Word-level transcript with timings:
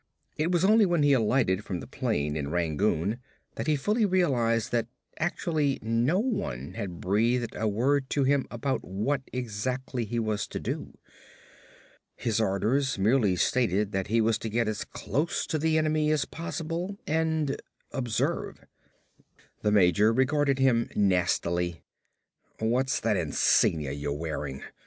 It 0.35 0.51
was 0.51 0.65
only 0.65 0.87
when 0.87 1.03
he 1.03 1.13
alighted 1.13 1.63
from 1.63 1.79
the 1.79 1.85
plane 1.85 2.35
in 2.35 2.49
Rangoon 2.49 3.19
that 3.53 3.67
he 3.67 3.75
fully 3.75 4.03
realized 4.03 4.71
that 4.71 4.87
actually 5.19 5.77
no 5.83 6.17
one 6.17 6.73
had 6.73 6.99
breathed 6.99 7.53
a 7.53 7.67
word 7.67 8.09
to 8.09 8.23
him 8.23 8.47
about 8.49 8.83
what 8.83 9.21
exactly 9.31 10.05
he 10.05 10.17
was 10.17 10.47
to 10.47 10.59
do. 10.59 10.97
His 12.15 12.41
orders 12.41 12.97
merely 12.97 13.35
stated 13.35 13.91
that 13.91 14.07
he 14.07 14.21
was 14.21 14.39
to 14.39 14.49
get 14.49 14.67
as 14.67 14.85
close 14.85 15.45
to 15.45 15.59
the 15.59 15.77
enemy 15.77 16.09
as 16.09 16.25
possible 16.25 16.97
and 17.05 17.61
observe. 17.91 18.65
The 19.61 19.71
major 19.71 20.11
regarded 20.11 20.57
him 20.57 20.89
nastily. 20.95 21.83
"What's 22.57 22.99
that 23.01 23.17
insignia 23.17 23.91
you're 23.91 24.13
wearing? 24.17 24.63